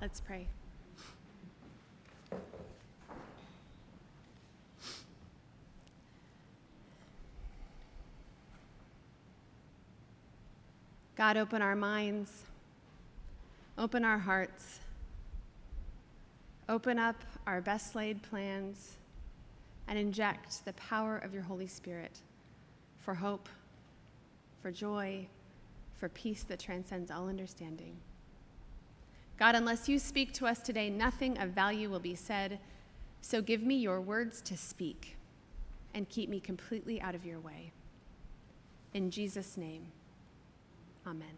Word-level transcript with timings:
Let's 0.00 0.20
pray. 0.20 0.46
God, 11.16 11.36
open 11.36 11.62
our 11.62 11.74
minds, 11.74 12.44
open 13.76 14.04
our 14.04 14.18
hearts, 14.18 14.78
open 16.68 16.96
up 16.96 17.16
our 17.44 17.60
best 17.60 17.96
laid 17.96 18.22
plans, 18.22 18.98
and 19.88 19.98
inject 19.98 20.64
the 20.64 20.74
power 20.74 21.18
of 21.18 21.34
your 21.34 21.42
Holy 21.42 21.66
Spirit 21.66 22.20
for 23.00 23.14
hope, 23.14 23.48
for 24.62 24.70
joy, 24.70 25.26
for 25.96 26.08
peace 26.08 26.44
that 26.44 26.60
transcends 26.60 27.10
all 27.10 27.28
understanding. 27.28 27.96
God, 29.38 29.54
unless 29.54 29.88
you 29.88 29.98
speak 30.00 30.32
to 30.34 30.46
us 30.46 30.60
today, 30.60 30.90
nothing 30.90 31.38
of 31.38 31.50
value 31.50 31.88
will 31.88 32.00
be 32.00 32.16
said. 32.16 32.58
So 33.20 33.40
give 33.40 33.62
me 33.62 33.76
your 33.76 34.00
words 34.00 34.40
to 34.42 34.56
speak 34.56 35.16
and 35.94 36.08
keep 36.08 36.28
me 36.28 36.40
completely 36.40 37.00
out 37.00 37.14
of 37.14 37.24
your 37.24 37.38
way. 37.38 37.72
In 38.94 39.10
Jesus' 39.10 39.56
name, 39.56 39.86
amen. 41.06 41.28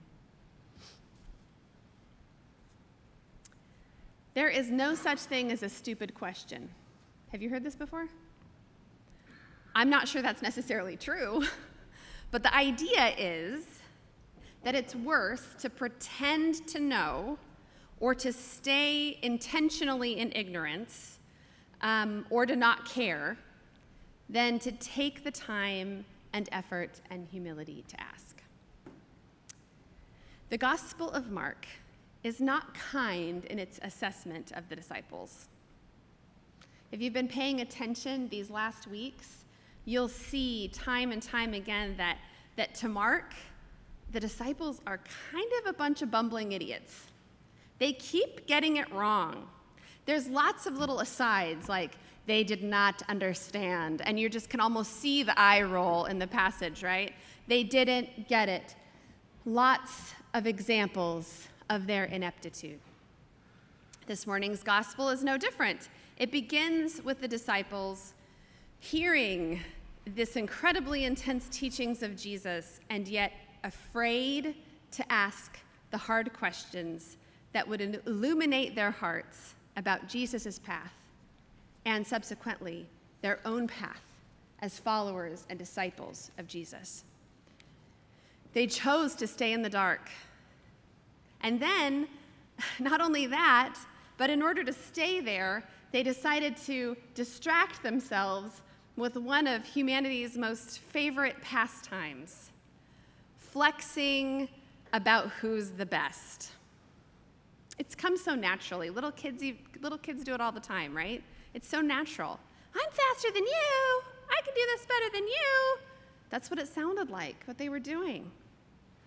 There 4.33 4.49
is 4.49 4.71
no 4.71 4.95
such 4.95 5.19
thing 5.19 5.53
as 5.53 5.63
a 5.63 5.69
stupid 5.69 6.15
question. 6.15 6.71
Have 7.33 7.43
you 7.43 7.51
heard 7.51 7.65
this 7.65 7.75
before? 7.75 8.09
I'm 9.75 9.91
not 9.91 10.09
sure 10.09 10.23
that's 10.23 10.43
necessarily 10.43 10.97
true, 10.97 11.45
but 12.31 12.43
the 12.43 12.55
idea 12.55 13.13
is 13.19 13.65
that 14.63 14.75
it's 14.75 14.95
worse 14.95 15.47
to 15.61 15.69
pretend 15.69 16.67
to 16.69 16.81
know 16.81 17.39
or 18.01 18.15
to 18.15 18.33
stay 18.33 19.19
intentionally 19.23 20.19
in 20.19 20.33
ignorance 20.35 21.19
um, 21.83 22.27
or 22.31 22.47
to 22.47 22.57
not 22.57 22.87
care 22.87 23.37
than 24.29 24.59
to 24.59 24.73
take 24.73 25.23
the 25.23 25.31
time 25.31 26.05
and 26.33 26.49
effort 26.53 27.01
and 27.11 27.27
humility 27.31 27.85
to 27.89 28.01
ask. 28.01 28.43
The 30.49 30.59
Gospel 30.59 31.11
of 31.11 31.31
Mark 31.31 31.67
is 32.25 32.41
not 32.41 32.75
kind 32.75 33.45
in 33.47 33.59
its 33.59 33.79
assessment 33.83 34.53
of 34.53 34.69
the 34.69 34.77
disciples. 34.77 35.47
If 36.93 37.01
you've 37.01 37.15
been 37.15 37.29
paying 37.29 37.61
attention 37.61 38.29
these 38.29 38.51
last 38.51 38.87
weeks, 38.87 39.45
you'll 39.85 40.09
see 40.09 40.69
time 40.69 41.13
and 41.13 41.23
time 41.23 41.55
again 41.55 41.95
that, 41.97 42.19
that 42.57 42.75
to 42.77 42.89
Mark, 42.89 43.33
the 44.13 44.21
disciples 44.21 44.81
are 44.87 45.01
kind 45.33 45.51
of 45.61 45.71
a 45.71 45.73
bunch 45.73 46.03
of 46.03 46.11
bumbling 46.11 46.53
idiots. 46.53 47.07
They 47.81 47.95
keep 47.95 48.47
getting 48.47 48.77
it 48.77 48.93
wrong. 48.93 49.49
There's 50.07 50.29
lots 50.29 50.67
of 50.67 50.79
little 50.79 51.01
asides 51.01 51.69
like, 51.69 51.97
they 52.27 52.45
did 52.45 52.63
not 52.63 53.03
understand. 53.09 54.03
And 54.05 54.21
you 54.21 54.29
just 54.29 54.49
can 54.49 54.61
almost 54.61 55.01
see 55.01 55.25
the 55.25 55.37
eye 55.37 55.63
roll 55.63 56.05
in 56.05 56.21
the 56.21 56.27
passage, 56.27 56.85
right? 56.85 57.13
They 57.49 57.65
didn't 57.65 58.29
get 58.29 58.49
it. 58.49 58.77
Lots 59.45 60.13
of 60.35 60.47
examples 60.47 61.49
of 61.71 61.87
their 61.87 62.05
ineptitude. 62.05 62.79
This 64.07 64.27
morning's 64.27 64.63
gospel 64.63 65.09
is 65.09 65.25
no 65.25 65.37
different. 65.37 65.89
It 66.19 66.31
begins 66.31 67.03
with 67.03 67.21
the 67.21 67.29
disciples 67.29 68.13
hearing 68.79 69.61
this 70.05 70.37
incredibly 70.37 71.05
intense 71.05 71.49
teachings 71.49 72.03
of 72.03 72.17
Jesus 72.17 72.81
and 72.91 73.09
yet 73.09 73.33
afraid 73.65 74.55
to 74.93 75.13
ask 75.13 75.59
the 75.91 75.99
hard 75.99 76.33
questions 76.33 77.17
that 77.53 77.67
would 77.67 78.01
illuminate 78.07 78.75
their 78.75 78.91
hearts 78.91 79.55
about 79.77 80.09
Jesus' 80.09 80.59
path 80.59 80.93
and 81.85 82.07
subsequently 82.07 82.87
their 83.23 83.41
own 83.45 83.67
path 83.67 84.03
as 84.61 84.79
followers 84.79 85.47
and 85.49 85.59
disciples 85.59 86.31
of 86.39 86.47
Jesus. 86.47 87.05
They 88.53 88.67
chose 88.67 89.15
to 89.17 89.27
stay 89.27 89.53
in 89.53 89.63
the 89.63 89.71
dark. 89.71 90.11
And 91.43 91.61
then, 91.61 92.09
not 92.79 93.01
only 93.01 93.27
that, 93.27 93.77
but 94.19 94.31
in 94.31 94.43
order 94.43 94.63
to 94.65 94.73
stay 94.73 95.21
there, 95.21 95.65
they 95.93 96.03
decided 96.03 96.57
to 96.59 96.97
distract 97.15 97.83
themselves 97.83 98.63
with 98.97 99.17
one 99.17 99.47
of 99.47 99.65
humanity's 99.65 100.37
most 100.37 100.81
favorite 100.81 101.41
pastimes 101.41 102.51
flexing 103.39 104.49
about 104.93 105.29
who's 105.29 105.71
the 105.71 105.87
best. 105.87 106.51
It's 107.81 107.95
come 107.95 108.19
so 108.19 108.35
naturally. 108.35 108.91
Little 108.91 109.11
kids, 109.11 109.43
little 109.81 109.97
kids 109.97 110.23
do 110.23 110.35
it 110.35 110.41
all 110.43 110.53
the 110.53 110.61
time, 110.61 110.95
right? 110.95 111.25
It's 111.55 111.67
so 111.67 111.81
natural. 111.81 112.39
I'm 112.75 112.91
faster 112.91 113.33
than 113.33 113.43
you. 113.43 114.03
I 114.29 114.43
can 114.45 114.53
do 114.55 114.61
this 114.77 114.85
better 114.85 115.07
than 115.15 115.27
you. 115.27 115.79
That's 116.29 116.51
what 116.51 116.59
it 116.59 116.69
sounded 116.69 117.09
like, 117.09 117.43
what 117.47 117.57
they 117.57 117.71
were 117.71 117.81
doing. 117.81 118.31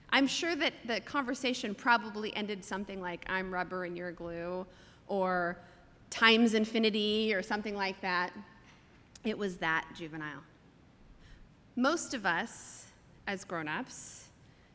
I'm 0.09 0.25
sure 0.25 0.55
that 0.55 0.73
the 0.87 1.01
conversation 1.01 1.75
probably 1.75 2.35
ended 2.35 2.65
something 2.65 2.99
like, 2.99 3.23
I'm 3.29 3.53
rubber 3.53 3.85
and 3.85 3.95
you're 3.95 4.11
glue, 4.11 4.65
or 5.07 5.59
times 6.09 6.55
infinity, 6.55 7.31
or 7.31 7.43
something 7.43 7.75
like 7.75 8.01
that. 8.01 8.33
It 9.23 9.37
was 9.37 9.57
that 9.57 9.85
juvenile. 9.95 10.41
Most 11.75 12.15
of 12.15 12.25
us, 12.25 12.87
as 13.27 13.43
grown 13.43 13.67
ups, 13.67 14.29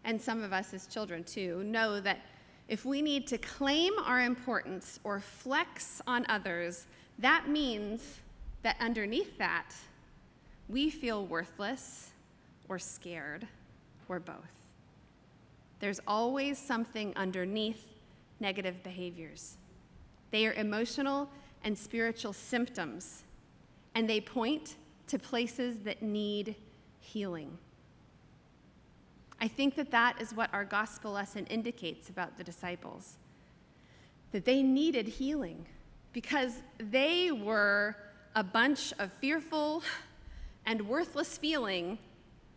and 0.04 0.22
some 0.22 0.44
of 0.44 0.52
us 0.52 0.72
as 0.72 0.86
children 0.86 1.24
too, 1.24 1.64
know 1.64 2.00
that 2.00 2.20
if 2.68 2.84
we 2.84 3.00
need 3.00 3.26
to 3.28 3.38
claim 3.38 3.92
our 4.04 4.20
importance 4.20 5.00
or 5.02 5.20
flex 5.20 6.02
on 6.06 6.26
others, 6.28 6.86
that 7.18 7.48
means 7.48 8.18
that 8.62 8.76
underneath 8.78 9.38
that, 9.38 9.72
we 10.68 10.90
feel 10.90 11.24
worthless 11.24 12.10
or 12.68 12.78
scared 12.78 13.46
or 14.08 14.20
both. 14.20 14.34
There's 15.80 16.00
always 16.06 16.58
something 16.58 17.12
underneath 17.16 17.94
negative 18.40 18.82
behaviors. 18.82 19.56
They 20.30 20.46
are 20.46 20.52
emotional 20.52 21.30
and 21.64 21.76
spiritual 21.76 22.32
symptoms, 22.34 23.22
and 23.94 24.08
they 24.08 24.20
point 24.20 24.76
to 25.06 25.18
places 25.18 25.78
that 25.80 26.02
need 26.02 26.54
healing. 27.00 27.56
I 29.40 29.48
think 29.48 29.76
that 29.76 29.90
that 29.92 30.20
is 30.20 30.34
what 30.34 30.52
our 30.52 30.64
gospel 30.64 31.12
lesson 31.12 31.46
indicates 31.46 32.08
about 32.08 32.36
the 32.36 32.44
disciples 32.44 33.16
that 34.32 34.44
they 34.44 34.62
needed 34.62 35.06
healing 35.06 35.66
because 36.12 36.60
they 36.78 37.30
were 37.30 37.96
a 38.34 38.42
bunch 38.42 38.92
of 38.98 39.12
fearful 39.12 39.82
and 40.66 40.86
worthless 40.88 41.38
feeling, 41.38 41.98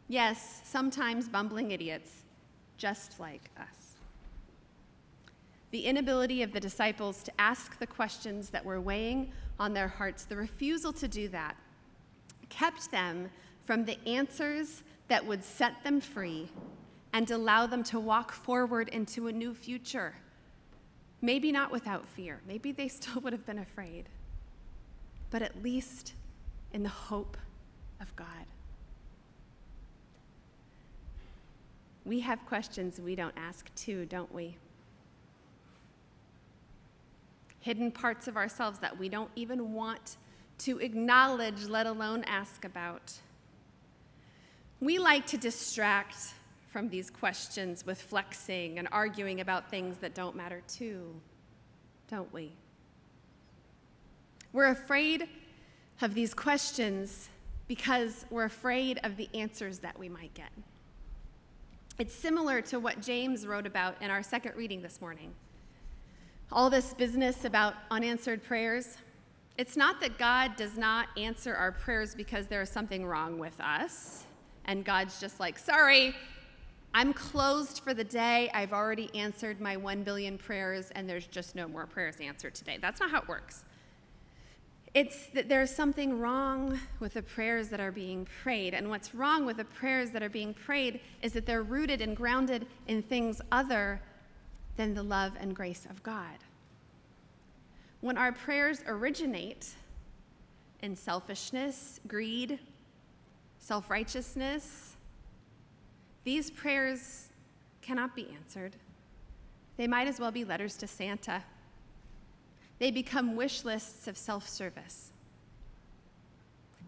yes, 0.08 0.62
sometimes 0.66 1.30
bumbling 1.30 1.72
idiots, 1.72 2.24
just 2.78 3.20
like 3.20 3.50
us. 3.58 3.96
The 5.70 5.86
inability 5.86 6.44
of 6.44 6.52
the 6.52 6.60
disciples 6.60 7.24
to 7.24 7.32
ask 7.40 7.80
the 7.80 7.88
questions 7.88 8.50
that 8.50 8.66
were 8.66 8.82
weighing 8.82 9.32
on 9.60 9.74
their 9.74 9.88
hearts, 9.88 10.26
the 10.26 10.36
refusal 10.36 10.92
to 10.94 11.08
do 11.08 11.30
that, 11.30 11.56
kept 12.50 12.92
them 12.92 13.30
from 13.64 13.86
the 13.86 13.98
answers 14.06 14.84
that 15.12 15.26
would 15.26 15.44
set 15.44 15.84
them 15.84 16.00
free 16.00 16.48
and 17.12 17.30
allow 17.32 17.68
them 17.68 17.84
to 17.84 18.00
walk 18.00 18.32
forward 18.32 18.88
into 18.88 19.28
a 19.28 19.32
new 19.34 19.54
future. 19.54 20.16
Maybe 21.22 21.52
not 21.52 21.70
without 21.70 22.08
fear. 22.08 22.40
Maybe 22.48 22.72
they 22.72 22.88
still 22.88 23.20
would 23.20 23.34
have 23.34 23.46
been 23.46 23.58
afraid, 23.58 24.06
but 25.30 25.42
at 25.42 25.62
least 25.62 26.14
in 26.72 26.84
the 26.84 26.88
hope 26.88 27.36
of 28.00 28.16
God. 28.16 28.46
We 32.06 32.22
have 32.22 32.46
questions 32.46 32.98
we 32.98 33.14
don't 33.14 33.36
ask 33.36 33.70
too, 33.76 34.06
don't 34.06 34.34
we? 34.34 34.56
Hidden 37.60 37.92
parts 37.92 38.30
of 38.30 38.38
ourselves 38.38 38.80
that 38.80 38.98
we 38.98 39.10
don't 39.10 39.32
even 39.36 39.74
want 39.74 40.16
to 40.60 40.80
acknowledge, 40.80 41.66
let 41.66 41.86
alone 41.86 42.24
ask 42.24 42.64
about. 42.64 43.12
We 44.82 44.98
like 44.98 45.28
to 45.28 45.38
distract 45.38 46.16
from 46.70 46.90
these 46.90 47.12
questions 47.12 47.86
with 47.86 48.02
flexing 48.02 48.80
and 48.80 48.88
arguing 48.92 49.40
about 49.40 49.70
things 49.70 50.00
that 50.00 50.16
don't 50.16 50.36
matter 50.36 50.64
too, 50.68 51.14
don't 52.10 52.34
we? 52.34 52.54
We're 54.54 54.72
afraid 54.72 55.30
of 56.02 56.16
these 56.16 56.34
questions 56.34 57.30
because 57.68 58.26
we're 58.32 58.46
afraid 58.46 59.00
of 59.04 59.18
the 59.18 59.30
answers 59.36 59.78
that 59.80 60.00
we 60.00 60.10
might 60.10 60.34
get. 60.34 60.50
It's 62.00 62.16
similar 62.16 62.60
to 62.64 62.80
what 62.80 63.02
James 63.02 63.46
wrote 63.46 63.68
about 63.68 64.02
in 64.02 64.10
our 64.10 64.24
second 64.24 64.56
reading 64.56 64.82
this 64.82 65.00
morning. 65.00 65.32
All 66.52 66.72
this 66.72 66.96
business 66.96 67.46
about 67.46 67.76
unanswered 67.92 68.44
prayers, 68.44 68.98
it's 69.60 69.78
not 69.78 70.02
that 70.02 70.18
God 70.18 70.56
does 70.56 70.76
not 70.76 71.10
answer 71.18 71.54
our 71.54 71.72
prayers 71.72 72.16
because 72.16 72.48
there 72.48 72.64
is 72.64 72.70
something 72.70 73.06
wrong 73.06 73.38
with 73.38 73.62
us, 73.62 74.24
and 74.66 74.86
God's 74.86 75.20
just 75.20 75.40
like, 75.40 75.58
sorry, 75.58 76.16
I'm 76.94 77.14
closed 77.14 77.80
for 77.80 77.94
the 77.94 78.04
day. 78.04 78.50
I've 78.54 78.74
already 78.74 79.10
answered 79.16 79.62
my 79.62 79.78
1 79.78 80.04
billion 80.04 80.38
prayers, 80.38 80.92
and 80.92 81.10
there's 81.10 81.28
just 81.28 81.56
no 81.56 81.68
more 81.68 81.86
prayers 81.86 82.18
answered 82.20 82.54
today. 82.54 82.78
That's 82.82 83.00
not 83.00 83.12
how 83.12 83.20
it 83.20 83.28
works. 83.28 83.64
It's 84.94 85.28
that 85.28 85.48
there's 85.48 85.74
something 85.74 86.20
wrong 86.20 86.78
with 87.00 87.14
the 87.14 87.22
prayers 87.22 87.70
that 87.70 87.80
are 87.80 87.94
being 87.94 88.28
prayed. 88.44 88.74
And 88.74 88.90
what's 88.90 89.16
wrong 89.16 89.46
with 89.46 89.56
the 89.58 89.64
prayers 89.64 90.12
that 90.12 90.22
are 90.22 90.30
being 90.30 90.54
prayed 90.54 91.00
is 91.22 91.32
that 91.32 91.46
they're 91.46 91.64
rooted 91.64 92.02
and 92.02 92.16
grounded 92.16 92.68
in 92.88 93.02
things 93.02 93.42
other 93.54 94.02
than 94.76 94.94
the 94.94 95.04
love 95.04 95.34
and 95.40 95.56
grace 95.56 95.88
of 95.90 96.04
God. 96.04 96.40
When 98.02 98.18
our 98.18 98.34
prayers 98.34 98.84
originate 98.86 99.70
in 100.82 100.96
selfishness, 100.96 102.02
greed, 102.06 102.60
self 103.62 103.90
righteousness, 103.90 104.96
these 106.26 106.52
prayers 106.52 107.30
cannot 107.82 108.16
be 108.16 108.28
answered. 108.36 108.76
They 109.78 109.88
might 109.88 110.08
as 110.08 110.20
well 110.20 110.32
be 110.32 110.44
letters 110.44 110.76
to 110.78 110.88
Santa. 110.88 111.42
They 112.80 112.92
become 112.92 113.36
wish 113.36 113.64
lists 113.64 114.08
of 114.08 114.18
self 114.18 114.50
service. 114.50 115.12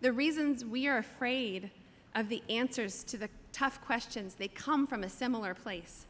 The 0.01 0.11
reasons 0.11 0.65
we 0.65 0.87
are 0.87 0.97
afraid 0.97 1.71
of 2.15 2.27
the 2.27 2.43
answers 2.49 3.03
to 3.05 3.17
the 3.17 3.29
tough 3.53 3.79
questions, 3.85 4.35
they 4.35 4.49
come 4.49 4.85
from 4.85 5.03
a 5.03 5.09
similar 5.09 5.53
place. 5.53 6.05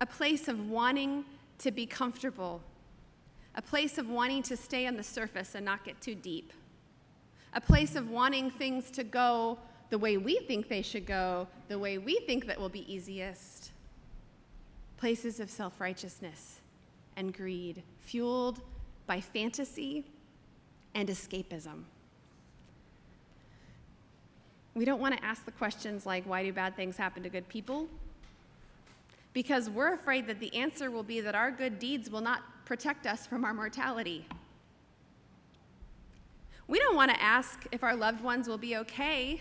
A 0.00 0.06
place 0.06 0.48
of 0.48 0.68
wanting 0.68 1.24
to 1.58 1.70
be 1.70 1.86
comfortable, 1.86 2.60
a 3.54 3.62
place 3.62 3.98
of 3.98 4.08
wanting 4.08 4.42
to 4.44 4.56
stay 4.56 4.86
on 4.86 4.96
the 4.96 5.02
surface 5.02 5.54
and 5.54 5.64
not 5.64 5.84
get 5.84 6.00
too 6.00 6.14
deep, 6.14 6.52
a 7.52 7.60
place 7.60 7.96
of 7.96 8.10
wanting 8.10 8.50
things 8.50 8.90
to 8.92 9.04
go 9.04 9.58
the 9.90 9.98
way 9.98 10.16
we 10.16 10.38
think 10.40 10.68
they 10.68 10.82
should 10.82 11.04
go, 11.04 11.48
the 11.68 11.78
way 11.78 11.98
we 11.98 12.20
think 12.20 12.46
that 12.46 12.58
will 12.58 12.68
be 12.68 12.90
easiest. 12.92 13.72
Places 14.96 15.40
of 15.40 15.50
self 15.50 15.80
righteousness 15.80 16.60
and 17.16 17.34
greed, 17.34 17.82
fueled 17.98 18.60
by 19.06 19.20
fantasy 19.20 20.04
and 20.94 21.08
escapism. 21.08 21.82
We 24.74 24.84
don't 24.84 25.00
want 25.00 25.16
to 25.16 25.24
ask 25.24 25.44
the 25.44 25.50
questions 25.52 26.06
like, 26.06 26.24
why 26.24 26.44
do 26.44 26.52
bad 26.52 26.76
things 26.76 26.96
happen 26.96 27.22
to 27.24 27.28
good 27.28 27.48
people? 27.48 27.88
Because 29.32 29.68
we're 29.68 29.94
afraid 29.94 30.26
that 30.28 30.38
the 30.38 30.54
answer 30.54 30.90
will 30.90 31.02
be 31.02 31.20
that 31.20 31.34
our 31.34 31.50
good 31.50 31.78
deeds 31.78 32.10
will 32.10 32.20
not 32.20 32.42
protect 32.64 33.06
us 33.06 33.26
from 33.26 33.44
our 33.44 33.54
mortality. 33.54 34.26
We 36.70 36.78
don't 36.78 36.94
want 36.94 37.10
to 37.10 37.20
ask 37.20 37.66
if 37.72 37.82
our 37.82 37.96
loved 37.96 38.22
ones 38.22 38.46
will 38.46 38.56
be 38.56 38.76
okay 38.76 39.40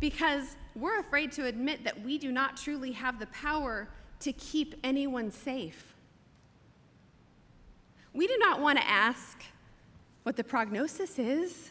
because 0.00 0.56
we're 0.74 1.00
afraid 1.00 1.32
to 1.32 1.44
admit 1.44 1.84
that 1.84 2.02
we 2.02 2.16
do 2.16 2.32
not 2.32 2.56
truly 2.56 2.92
have 2.92 3.18
the 3.18 3.26
power 3.26 3.88
to 4.20 4.32
keep 4.32 4.74
anyone 4.82 5.30
safe. 5.30 5.94
We 8.14 8.26
do 8.26 8.38
not 8.38 8.58
want 8.58 8.78
to 8.78 8.88
ask 8.88 9.42
what 10.22 10.36
the 10.36 10.44
prognosis 10.44 11.18
is, 11.18 11.68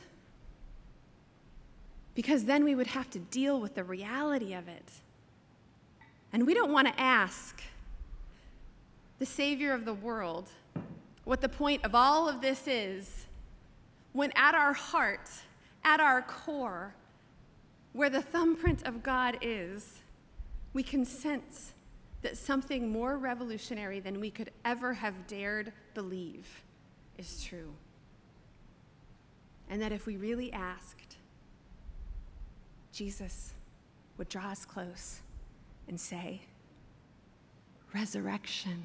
because 2.13 2.45
then 2.45 2.63
we 2.63 2.75
would 2.75 2.87
have 2.87 3.09
to 3.09 3.19
deal 3.19 3.59
with 3.59 3.73
the 3.73 3.83
reality 3.83 4.53
of 4.53 4.67
it. 4.67 4.91
And 6.31 6.45
we 6.45 6.53
don't 6.53 6.71
want 6.71 6.87
to 6.87 6.99
ask 6.99 7.59
the 9.17 9.25
Savior 9.25 9.73
of 9.73 9.83
the 9.83 9.95
world 9.95 10.49
what 11.23 11.41
the 11.41 11.49
point 11.49 11.83
of 11.83 11.95
all 11.95 12.29
of 12.29 12.41
this 12.41 12.67
is, 12.67 13.25
when 14.17 14.31
at 14.35 14.55
our 14.55 14.73
heart, 14.73 15.29
at 15.83 15.99
our 15.99 16.23
core, 16.23 16.95
where 17.93 18.09
the 18.09 18.21
thumbprint 18.21 18.81
of 18.87 19.03
God 19.03 19.37
is, 19.43 19.99
we 20.73 20.81
can 20.81 21.05
sense 21.05 21.73
that 22.23 22.35
something 22.35 22.89
more 22.89 23.19
revolutionary 23.19 23.99
than 23.99 24.19
we 24.19 24.31
could 24.31 24.49
ever 24.65 24.95
have 24.95 25.27
dared 25.27 25.71
believe 25.93 26.63
is 27.19 27.43
true. 27.43 27.71
And 29.69 29.79
that 29.83 29.91
if 29.91 30.07
we 30.07 30.17
really 30.17 30.51
asked, 30.51 31.17
Jesus 32.91 33.53
would 34.17 34.29
draw 34.29 34.47
us 34.47 34.65
close 34.65 35.19
and 35.87 35.99
say, 35.99 36.41
Resurrection. 37.93 38.81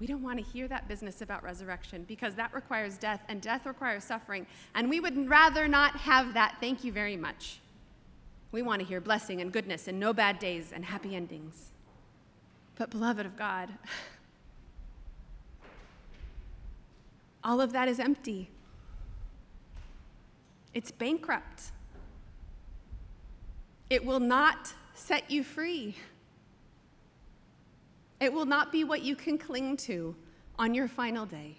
We 0.00 0.06
don't 0.06 0.22
want 0.22 0.38
to 0.38 0.44
hear 0.44 0.68
that 0.68 0.86
business 0.86 1.22
about 1.22 1.42
resurrection 1.42 2.04
because 2.06 2.36
that 2.36 2.54
requires 2.54 2.98
death 2.98 3.20
and 3.28 3.40
death 3.40 3.66
requires 3.66 4.04
suffering. 4.04 4.46
And 4.74 4.88
we 4.88 5.00
would 5.00 5.28
rather 5.28 5.66
not 5.66 5.96
have 5.96 6.34
that. 6.34 6.56
Thank 6.60 6.84
you 6.84 6.92
very 6.92 7.16
much. 7.16 7.58
We 8.52 8.62
want 8.62 8.80
to 8.80 8.86
hear 8.86 9.00
blessing 9.00 9.40
and 9.40 9.52
goodness 9.52 9.88
and 9.88 9.98
no 9.98 10.12
bad 10.12 10.38
days 10.38 10.72
and 10.72 10.84
happy 10.84 11.16
endings. 11.16 11.70
But, 12.76 12.90
beloved 12.90 13.26
of 13.26 13.36
God, 13.36 13.70
all 17.44 17.60
of 17.60 17.72
that 17.72 17.88
is 17.88 17.98
empty. 17.98 18.50
It's 20.74 20.92
bankrupt. 20.92 21.72
It 23.90 24.04
will 24.04 24.20
not 24.20 24.74
set 24.94 25.30
you 25.30 25.42
free. 25.42 25.96
It 28.20 28.32
will 28.32 28.46
not 28.46 28.72
be 28.72 28.84
what 28.84 29.02
you 29.02 29.14
can 29.14 29.38
cling 29.38 29.76
to 29.78 30.14
on 30.58 30.74
your 30.74 30.88
final 30.88 31.24
day. 31.24 31.56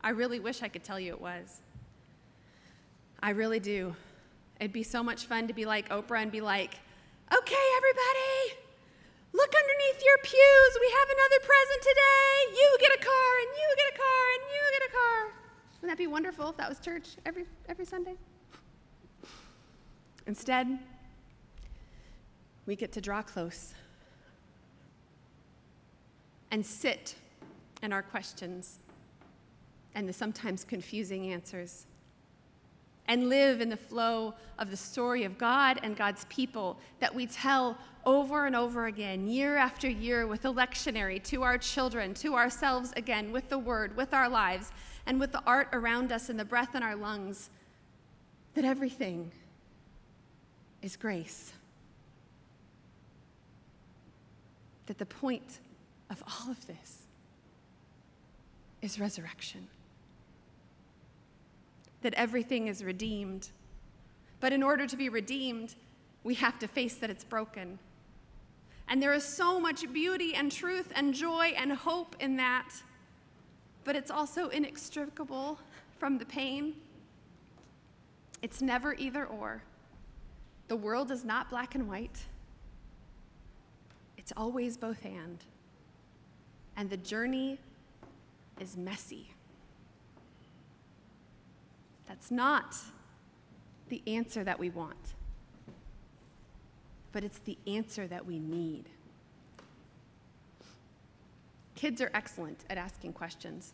I 0.00 0.10
really 0.10 0.40
wish 0.40 0.62
I 0.62 0.68
could 0.68 0.82
tell 0.82 0.98
you 0.98 1.12
it 1.12 1.20
was. 1.20 1.60
I 3.20 3.30
really 3.30 3.60
do. 3.60 3.94
It'd 4.60 4.72
be 4.72 4.82
so 4.82 5.02
much 5.02 5.26
fun 5.26 5.46
to 5.46 5.54
be 5.54 5.64
like 5.64 5.88
Oprah 5.90 6.22
and 6.22 6.32
be 6.32 6.40
like, 6.40 6.74
okay, 7.32 7.66
everybody, 7.76 8.58
look 9.32 9.52
underneath 9.54 10.02
your 10.04 10.18
pews. 10.22 10.78
We 10.80 10.90
have 10.98 11.08
another 11.08 11.40
present 11.46 11.82
today. 11.82 12.60
You 12.60 12.76
get 12.80 12.90
a 12.94 13.04
car, 13.04 13.30
and 13.40 13.50
you 13.54 13.76
get 13.76 13.94
a 13.94 13.98
car, 13.98 14.24
and 14.34 14.42
you 14.50 14.78
get 14.78 14.88
a 14.88 14.92
car. 14.92 15.32
Wouldn't 15.80 15.90
that 15.90 15.98
be 15.98 16.06
wonderful 16.08 16.50
if 16.50 16.56
that 16.56 16.68
was 16.68 16.80
church 16.80 17.16
every, 17.24 17.44
every 17.68 17.84
Sunday? 17.84 18.14
Instead, 20.26 20.78
we 22.66 22.74
get 22.74 22.92
to 22.92 23.00
draw 23.00 23.22
close 23.22 23.74
and 26.50 26.64
sit 26.64 27.14
in 27.82 27.92
our 27.92 28.02
questions 28.02 28.78
and 29.94 30.08
the 30.08 30.12
sometimes 30.12 30.64
confusing 30.64 31.32
answers 31.32 31.86
and 33.08 33.28
live 33.28 33.60
in 33.60 33.70
the 33.70 33.76
flow 33.76 34.34
of 34.58 34.70
the 34.70 34.76
story 34.76 35.24
of 35.24 35.38
God 35.38 35.80
and 35.82 35.96
God's 35.96 36.26
people 36.26 36.78
that 37.00 37.14
we 37.14 37.26
tell 37.26 37.78
over 38.04 38.46
and 38.46 38.54
over 38.54 38.86
again, 38.86 39.26
year 39.26 39.56
after 39.56 39.88
year, 39.88 40.26
with 40.26 40.44
a 40.44 40.52
lectionary 40.52 41.22
to 41.24 41.42
our 41.42 41.58
children, 41.58 42.14
to 42.14 42.34
ourselves 42.34 42.92
again, 42.96 43.32
with 43.32 43.48
the 43.48 43.58
word, 43.58 43.96
with 43.96 44.14
our 44.14 44.28
lives, 44.28 44.72
and 45.06 45.18
with 45.18 45.32
the 45.32 45.42
art 45.46 45.68
around 45.72 46.12
us 46.12 46.28
and 46.28 46.38
the 46.38 46.44
breath 46.44 46.74
in 46.74 46.82
our 46.82 46.94
lungs, 46.94 47.48
that 48.54 48.64
everything 48.64 49.30
is 50.82 50.96
grace. 50.96 51.52
That 54.86 54.98
the 54.98 55.06
point 55.06 55.60
of 56.10 56.22
all 56.26 56.50
of 56.50 56.66
this 56.66 57.02
is 58.82 58.98
resurrection. 58.98 59.68
That 62.02 62.14
everything 62.14 62.68
is 62.68 62.84
redeemed. 62.84 63.50
But 64.40 64.52
in 64.52 64.62
order 64.62 64.86
to 64.86 64.96
be 64.96 65.08
redeemed, 65.08 65.74
we 66.22 66.34
have 66.34 66.58
to 66.60 66.68
face 66.68 66.94
that 66.96 67.10
it's 67.10 67.24
broken. 67.24 67.78
And 68.88 69.02
there 69.02 69.12
is 69.12 69.24
so 69.24 69.60
much 69.60 69.92
beauty 69.92 70.34
and 70.34 70.50
truth 70.50 70.92
and 70.94 71.12
joy 71.12 71.52
and 71.56 71.72
hope 71.72 72.16
in 72.20 72.36
that, 72.36 72.70
but 73.84 73.96
it's 73.96 74.10
also 74.10 74.48
inextricable 74.48 75.58
from 75.98 76.18
the 76.18 76.24
pain. 76.24 76.74
It's 78.40 78.62
never 78.62 78.94
either 78.94 79.26
or. 79.26 79.62
The 80.68 80.76
world 80.76 81.10
is 81.10 81.24
not 81.24 81.50
black 81.50 81.74
and 81.74 81.88
white, 81.88 82.18
it's 84.16 84.32
always 84.36 84.76
both 84.76 85.04
and 85.04 85.38
and 86.78 86.88
the 86.88 86.96
journey 86.96 87.58
is 88.60 88.76
messy. 88.76 89.32
That's 92.06 92.30
not 92.30 92.76
the 93.88 94.00
answer 94.06 94.44
that 94.44 94.58
we 94.58 94.70
want, 94.70 95.14
but 97.12 97.24
it's 97.24 97.40
the 97.40 97.58
answer 97.66 98.06
that 98.06 98.24
we 98.24 98.38
need. 98.38 98.84
Kids 101.74 102.00
are 102.00 102.10
excellent 102.14 102.64
at 102.70 102.78
asking 102.78 103.12
questions. 103.12 103.72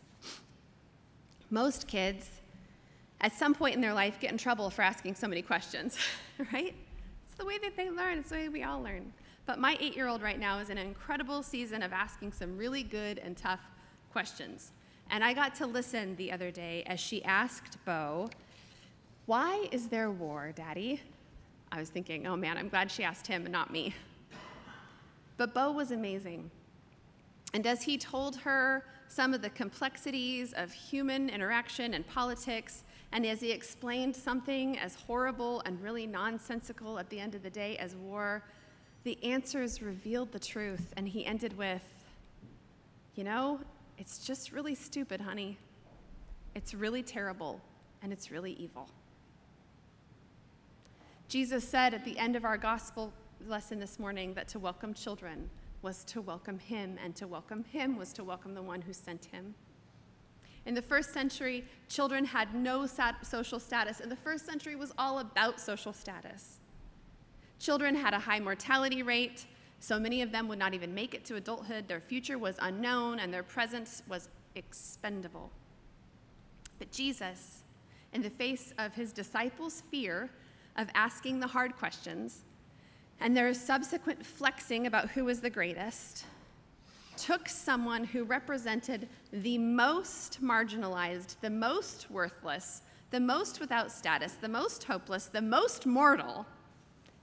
Most 1.51 1.87
kids, 1.87 2.27
at 3.21 3.33
some 3.33 3.53
point 3.53 3.75
in 3.75 3.81
their 3.81 3.93
life, 3.93 4.19
get 4.19 4.31
in 4.31 4.37
trouble 4.37 4.71
for 4.71 4.81
asking 4.81 5.13
so 5.13 5.27
many 5.27 5.43
questions, 5.43 5.97
right? 6.51 6.73
It's 7.27 7.35
the 7.37 7.45
way 7.45 7.59
that 7.59 7.77
they 7.77 7.91
learn, 7.91 8.17
it's 8.17 8.29
the 8.29 8.35
way 8.35 8.49
we 8.49 8.63
all 8.63 8.81
learn. 8.81 9.13
But 9.45 9.59
my 9.59 9.77
eight 9.79 9.95
year 9.95 10.07
old 10.07 10.21
right 10.21 10.39
now 10.39 10.59
is 10.59 10.69
in 10.69 10.77
an 10.77 10.87
incredible 10.87 11.43
season 11.43 11.83
of 11.83 11.93
asking 11.93 12.33
some 12.33 12.57
really 12.57 12.83
good 12.83 13.19
and 13.19 13.37
tough 13.37 13.61
questions. 14.11 14.71
And 15.09 15.23
I 15.23 15.33
got 15.33 15.53
to 15.55 15.67
listen 15.67 16.15
the 16.15 16.31
other 16.31 16.49
day 16.49 16.83
as 16.87 16.99
she 16.99 17.23
asked 17.23 17.77
Bo, 17.85 18.29
Why 19.25 19.67
is 19.71 19.87
there 19.87 20.09
war, 20.09 20.51
Daddy? 20.55 21.01
I 21.71 21.79
was 21.79 21.89
thinking, 21.89 22.25
oh 22.25 22.35
man, 22.35 22.57
I'm 22.57 22.69
glad 22.69 22.89
she 22.89 23.03
asked 23.03 23.27
him 23.27 23.43
and 23.43 23.51
not 23.51 23.71
me. 23.71 23.93
But 25.37 25.53
Bo 25.53 25.71
was 25.71 25.91
amazing. 25.91 26.49
And 27.53 27.67
as 27.67 27.83
he 27.83 27.97
told 27.97 28.37
her 28.37 28.85
some 29.09 29.33
of 29.33 29.41
the 29.41 29.49
complexities 29.49 30.53
of 30.53 30.71
human 30.71 31.29
interaction 31.29 31.93
and 31.93 32.07
politics, 32.07 32.83
and 33.11 33.25
as 33.25 33.41
he 33.41 33.51
explained 33.51 34.15
something 34.15 34.77
as 34.79 34.95
horrible 34.95 35.61
and 35.65 35.81
really 35.81 36.07
nonsensical 36.07 36.97
at 36.97 37.09
the 37.09 37.19
end 37.19 37.35
of 37.35 37.43
the 37.43 37.49
day 37.49 37.77
as 37.77 37.95
war, 37.95 38.43
the 39.05 39.23
answers 39.23 39.83
revealed 39.83 40.31
the 40.33 40.39
truth. 40.39 40.91
And 40.97 41.07
he 41.07 41.25
ended 41.25 41.57
with, 41.57 41.83
You 43.13 43.23
know, 43.23 43.61
it's 43.97 44.25
just 44.25 44.51
really 44.51 44.75
stupid, 44.75 45.21
honey. 45.21 45.57
It's 46.55 46.73
really 46.73 47.03
terrible, 47.03 47.61
and 48.01 48.11
it's 48.11 48.31
really 48.31 48.53
evil. 48.53 48.89
Jesus 51.27 51.67
said 51.67 51.93
at 51.93 52.03
the 52.03 52.17
end 52.17 52.35
of 52.35 52.45
our 52.45 52.57
gospel 52.57 53.13
lesson 53.47 53.79
this 53.79 53.99
morning 53.99 54.33
that 54.33 54.47
to 54.49 54.59
welcome 54.59 54.93
children 54.93 55.49
was 55.81 56.03
to 56.05 56.21
welcome 56.21 56.57
him, 56.57 56.97
and 57.03 57.15
to 57.15 57.27
welcome 57.27 57.63
him 57.63 57.95
was 57.95 58.11
to 58.13 58.23
welcome 58.23 58.55
the 58.55 58.61
one 58.61 58.81
who 58.81 58.91
sent 58.93 59.25
him. 59.25 59.53
In 60.65 60.73
the 60.73 60.81
first 60.81 61.13
century, 61.13 61.63
children 61.89 62.25
had 62.25 62.55
no 62.55 62.87
social 63.21 63.59
status, 63.59 63.99
and 63.99 64.11
the 64.11 64.15
first 64.15 64.47
century 64.47 64.75
was 64.75 64.91
all 64.97 65.19
about 65.19 65.59
social 65.59 65.93
status. 65.93 66.59
Children 67.59 67.95
had 67.95 68.13
a 68.13 68.19
high 68.19 68.39
mortality 68.39 69.03
rate, 69.03 69.45
so 69.79 69.99
many 69.99 70.21
of 70.21 70.31
them 70.31 70.47
would 70.47 70.59
not 70.59 70.73
even 70.73 70.93
make 70.93 71.13
it 71.13 71.25
to 71.25 71.35
adulthood. 71.35 71.87
Their 71.87 71.99
future 71.99 72.37
was 72.37 72.55
unknown, 72.59 73.19
and 73.19 73.33
their 73.33 73.43
presence 73.43 74.03
was 74.07 74.29
expendable. 74.55 75.51
But 76.79 76.91
Jesus, 76.91 77.61
in 78.13 78.21
the 78.21 78.29
face 78.29 78.73
of 78.77 78.93
his 78.93 79.11
disciples' 79.11 79.83
fear 79.91 80.29
of 80.75 80.89
asking 80.93 81.39
the 81.39 81.47
hard 81.47 81.77
questions 81.77 82.41
and 83.19 83.35
their 83.35 83.53
subsequent 83.53 84.25
flexing 84.25 84.87
about 84.87 85.09
who 85.11 85.25
was 85.25 85.39
the 85.39 85.49
greatest, 85.49 86.25
took 87.17 87.47
someone 87.47 88.03
who 88.03 88.25
represented 88.25 89.07
the 89.31 89.57
most 89.57 90.43
marginalized, 90.43 91.35
the 91.41 91.49
most 91.49 92.11
worthless, 92.11 92.81
the 93.11 93.19
most 93.19 93.61
without 93.61 93.91
status, 93.91 94.33
the 94.33 94.49
most 94.49 94.83
hopeless, 94.83 95.27
the 95.27 95.41
most 95.41 95.85
mortal, 95.85 96.45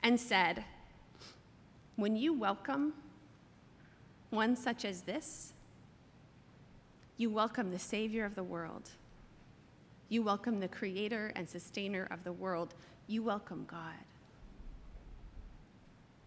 and 0.02 0.18
said, 0.18 0.64
When 1.96 2.16
you 2.16 2.32
welcome 2.32 2.94
one 4.30 4.56
such 4.56 4.84
as 4.84 5.02
this, 5.02 5.52
you 7.16 7.30
welcome 7.30 7.70
the 7.70 7.78
Savior 7.78 8.24
of 8.24 8.34
the 8.34 8.42
world. 8.42 8.90
You 10.08 10.22
welcome 10.22 10.60
the 10.60 10.68
Creator 10.68 11.32
and 11.36 11.48
Sustainer 11.48 12.08
of 12.10 12.24
the 12.24 12.32
world. 12.32 12.74
You 13.06 13.22
welcome 13.22 13.64
God. 13.70 13.94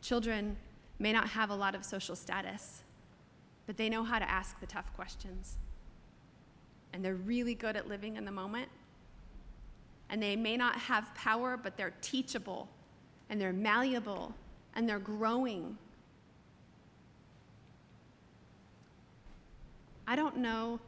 Children 0.02 0.56
may 1.00 1.12
not 1.12 1.28
have 1.30 1.50
a 1.50 1.56
lot 1.56 1.76
of 1.76 1.84
social 1.84 2.16
status, 2.16 2.82
but 3.68 3.76
they 3.76 3.90
know 3.90 4.04
how 4.04 4.20
to 4.20 4.30
ask 4.30 4.60
the 4.60 4.68
tough 4.68 4.94
questions. 4.96 5.58
And 6.94 7.04
they're 7.04 7.16
really 7.16 7.56
good 7.56 7.76
at 7.76 7.90
living 7.90 8.16
in 8.16 8.24
the 8.24 8.32
moment. 8.32 8.70
And 10.10 10.22
they 10.22 10.36
may 10.36 10.56
not 10.56 10.76
have 10.78 11.14
power, 11.16 11.58
but 11.58 11.76
they're 11.76 11.94
teachable 12.02 12.70
and 13.30 13.40
they're 13.40 13.54
malleable 13.54 14.34
and 14.76 14.88
they're 14.88 15.00
growing. 15.00 15.78
I 20.08 20.16
don't 20.16 20.38
know 20.38 20.80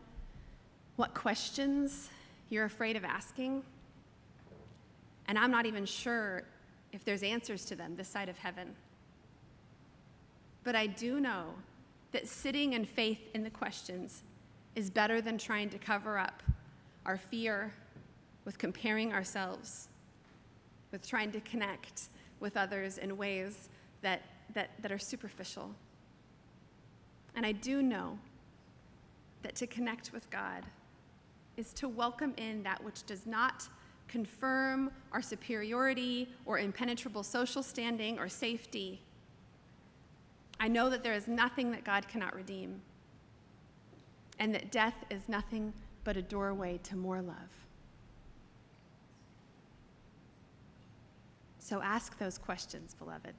what 0.96 1.14
questions 1.14 2.10
you're 2.50 2.66
afraid 2.66 2.96
of 2.96 3.04
asking, 3.04 3.64
and 5.28 5.38
I'm 5.38 5.52
not 5.52 5.66
even 5.66 5.86
sure 5.86 6.44
if 6.94 7.04
there's 7.04 7.24
answers 7.24 7.66
to 7.66 7.76
them 7.76 7.96
this 7.96 8.08
side 8.08 8.30
of 8.30 8.38
heaven. 8.38 8.76
But 10.64 10.76
I 10.76 10.88
do 10.88 11.20
know 11.20 11.54
that 12.12 12.28
sitting 12.28 12.74
in 12.74 12.86
faith 12.86 13.20
in 13.34 13.44
the 13.44 13.50
questions 13.50 14.24
is 14.76 14.90
better 14.90 15.22
than 15.22 15.38
trying 15.38 15.70
to 15.70 15.78
cover 15.78 16.18
up 16.18 16.44
our 17.06 17.18
fear 17.18 17.74
with 18.46 18.58
comparing 18.58 19.14
ourselves, 19.14 19.88
with 20.92 21.08
trying 21.08 21.32
to 21.32 21.40
connect 21.42 22.10
with 22.40 22.58
others 22.58 22.98
in 22.98 23.18
ways 23.18 23.70
that, 24.02 24.22
that, 24.54 24.72
that 24.82 24.92
are 24.92 25.00
superficial. 25.00 25.72
And 27.36 27.46
I 27.46 27.52
do 27.52 27.82
know 27.82 28.18
that 29.44 29.56
to 29.56 29.68
connect 29.68 30.12
with 30.14 30.30
God 30.30 30.64
is 31.56 31.74
to 31.74 31.88
welcome 31.88 32.34
in 32.38 32.64
that 32.64 32.84
which 32.84 33.06
does 33.06 33.26
not 33.26 33.68
confirm 34.08 34.92
our 35.12 35.22
superiority 35.22 36.30
or 36.46 36.60
impenetrable 36.60 37.24
social 37.24 37.62
standing 37.62 38.18
or 38.20 38.30
safety 38.30 39.02
I 40.60 40.68
know 40.68 40.90
that 40.90 41.04
there 41.04 41.14
is 41.14 41.28
nothing 41.28 41.72
that 41.72 41.84
God 41.84 42.08
cannot 42.08 42.36
redeem, 42.36 42.82
and 44.40 44.54
that 44.56 44.72
death 44.72 44.96
is 45.10 45.30
nothing 45.30 45.74
but 46.04 46.18
a 46.18 46.22
doorway 46.22 46.80
to 46.84 46.96
more 46.96 47.22
love. 47.22 47.67
So 51.68 51.82
ask 51.82 52.18
those 52.18 52.38
questions, 52.38 52.96
beloved. 52.98 53.34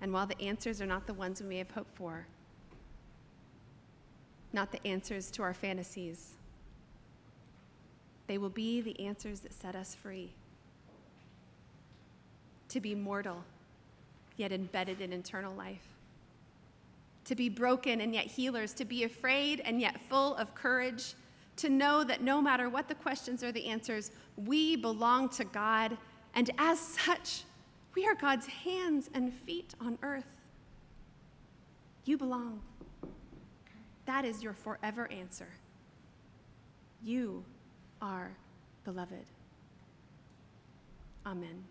And 0.00 0.12
while 0.12 0.26
the 0.26 0.40
answers 0.42 0.82
are 0.82 0.86
not 0.86 1.06
the 1.06 1.14
ones 1.14 1.40
we 1.40 1.46
may 1.46 1.58
have 1.58 1.70
hoped 1.70 1.94
for, 1.94 2.26
not 4.52 4.72
the 4.72 4.84
answers 4.84 5.30
to 5.30 5.42
our 5.42 5.54
fantasies, 5.54 6.32
they 8.26 8.38
will 8.38 8.48
be 8.50 8.80
the 8.80 8.98
answers 8.98 9.38
that 9.40 9.52
set 9.52 9.76
us 9.76 9.94
free. 9.94 10.32
To 12.70 12.80
be 12.80 12.96
mortal 12.96 13.44
yet 14.36 14.50
embedded 14.50 15.00
in 15.00 15.12
eternal 15.12 15.54
life. 15.54 15.86
To 17.26 17.36
be 17.36 17.48
broken 17.48 18.00
and 18.00 18.12
yet 18.12 18.26
healers, 18.26 18.74
to 18.74 18.84
be 18.84 19.04
afraid 19.04 19.60
and 19.60 19.80
yet 19.80 20.00
full 20.08 20.34
of 20.34 20.56
courage, 20.56 21.14
to 21.56 21.68
know 21.68 22.04
that 22.04 22.22
no 22.22 22.40
matter 22.40 22.68
what 22.68 22.88
the 22.88 22.94
questions 22.94 23.42
or 23.42 23.52
the 23.52 23.66
answers, 23.66 24.10
we 24.36 24.76
belong 24.76 25.28
to 25.30 25.44
God, 25.44 25.96
and 26.34 26.50
as 26.58 26.78
such, 26.78 27.44
we 27.94 28.06
are 28.06 28.14
God's 28.14 28.46
hands 28.46 29.10
and 29.14 29.32
feet 29.32 29.74
on 29.80 29.98
earth. 30.02 30.24
You 32.04 32.16
belong. 32.16 32.60
That 34.06 34.24
is 34.24 34.42
your 34.42 34.54
forever 34.54 35.10
answer. 35.12 35.48
You 37.02 37.44
are 38.00 38.32
beloved. 38.84 39.26
Amen. 41.26 41.64